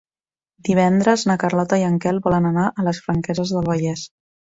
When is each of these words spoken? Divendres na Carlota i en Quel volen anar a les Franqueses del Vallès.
Divendres 0.67 1.25
na 1.31 1.35
Carlota 1.43 1.79
i 1.81 1.85
en 1.89 1.99
Quel 2.05 2.21
volen 2.29 2.47
anar 2.53 2.65
a 2.71 2.87
les 2.89 3.03
Franqueses 3.09 3.53
del 3.57 3.69
Vallès. 3.69 4.07